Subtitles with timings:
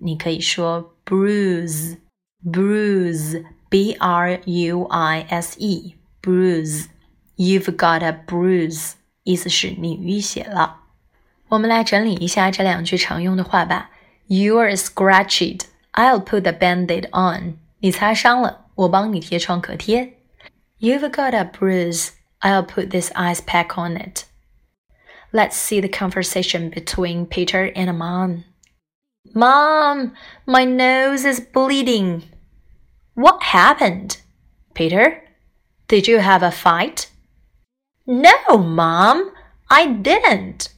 [0.00, 6.86] 你可以说 “bruise”，bruise，b r u i s e，bruise。
[7.36, 10.80] You've got a bruise，意思是你淤血了。
[11.50, 13.92] 我们来整理一下这两句常用的话吧。
[14.27, 15.67] You are scratched.
[15.93, 17.59] I'll put the band-aid on.
[17.79, 20.13] 你擦伤了，我帮你贴创可贴。
[20.79, 22.09] You've got a bruise.
[22.41, 24.25] I'll put this ice pack on it.
[25.31, 28.43] Let's see the conversation between Peter and Mom.
[29.33, 30.13] Mom,
[30.45, 32.23] my nose is bleeding.
[33.15, 34.17] What happened?
[34.73, 35.23] Peter,
[35.87, 37.09] did you have a fight?
[38.05, 39.31] No, Mom,
[39.69, 40.69] I didn't.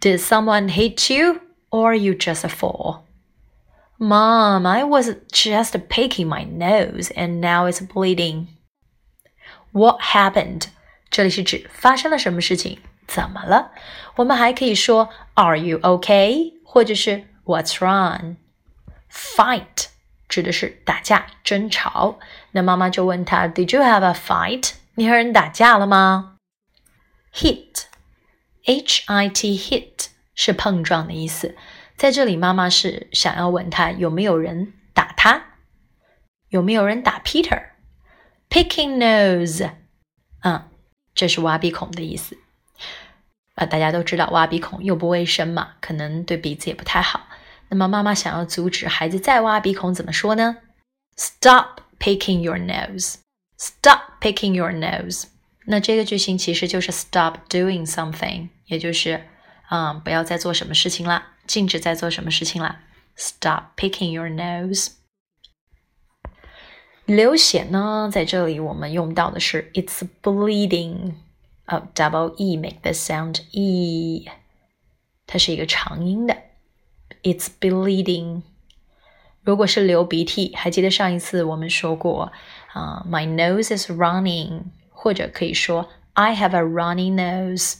[0.00, 1.40] Did someone hit you?
[1.70, 3.04] or you just a fool?
[3.98, 8.48] Mom, I was just picking my nose and now it's bleeding.
[9.72, 10.68] What happened?
[11.10, 13.72] 这里是指发生了什么事情，怎么了？
[14.16, 16.54] 我们还可以说 Are you okay？
[16.64, 18.36] 或者是 What's wrong?
[19.10, 19.86] Fight
[20.28, 22.18] 指的是打架、争吵。
[22.52, 24.72] 那妈妈就问他 Did you have a fight？
[24.96, 26.36] 你和人打架了吗？
[27.34, 29.99] Hit，H I T hit
[30.43, 31.55] 是碰撞的意思，
[31.95, 35.57] 在这里妈妈是想要问他有没有人打他，
[36.49, 39.69] 有没有人打 Peter？Picking nose，
[40.41, 40.67] 嗯，
[41.13, 42.39] 这是挖鼻孔的意思。
[43.53, 47.27] 啊，大家都知道挖鼻孔又不卫生嘛，可能对鼻子也不太好。
[47.69, 50.57] 那么妈妈想要阻止孩子再挖鼻孔，怎么说呢
[51.17, 53.17] ？Stop picking your nose.
[53.59, 55.25] Stop picking your nose.
[55.67, 59.27] 那这个句型其实就是 stop doing something，也就是、
[59.70, 62.80] 嗯，不要再做什么事情啦，禁止再做什么事情啦。
[63.16, 64.92] Stop picking your nose。
[67.04, 71.14] 流血呢，在这里我们用到的是 it's bleeding，
[71.66, 74.28] 哦，double e make the sound e，
[75.26, 76.36] 它是一个长音的，
[77.22, 78.42] it's bleeding。
[79.42, 82.32] 如果是流鼻涕，还记得上一次我们说过
[82.72, 87.76] 啊、uh,，my nose is running，或者可以说 I have a runny nose。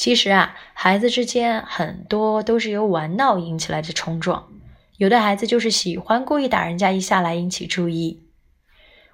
[0.00, 4.48] 其实啊，孩子之间很多都是由玩闹引起来的冲撞，
[4.96, 8.22] 有的孩子就是喜欢故意打人家一下来引起注意。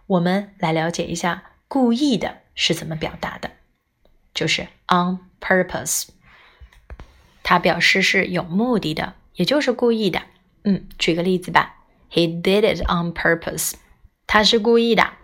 [0.06, 3.50] 我们来了解一下“故意的”是怎么表达的，
[4.32, 6.04] 就是 on purpose，
[7.42, 10.22] 它表示是有目的的，也就是故意的。
[10.62, 11.78] 嗯，举个例子吧
[12.12, 13.72] ，He did it on purpose，
[14.28, 15.14] 他是故意的。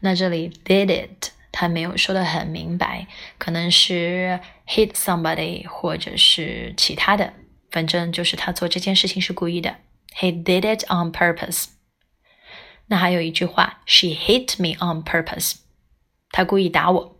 [0.00, 1.30] 那这里 did it。
[1.56, 3.06] 他没有说的很明白，
[3.38, 7.32] 可能是 hit somebody，或者是其他的，
[7.70, 9.76] 反正就是他做这件事情是故意的。
[10.16, 11.66] He did it on purpose。
[12.86, 15.56] 那还有一句话，She hit me on purpose。
[16.30, 17.16] 他故意打我。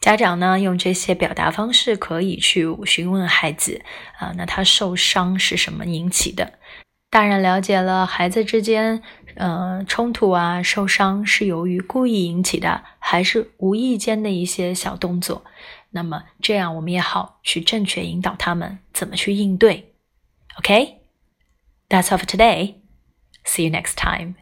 [0.00, 3.80] 家长呢，用这些表达方式可以去询问孩子
[4.18, 6.58] 啊，那他受伤是什么引起的？
[7.08, 9.02] 大人了解了孩子之间，
[9.36, 15.44] 呃，冲突啊，受伤是由于故意引起的，还是无意间的一些小动作？
[15.94, 19.94] 那么这样我们也好去正确引导他们怎么去应对。
[20.58, 22.74] OK，That's all for today.
[23.44, 24.34] See you next time.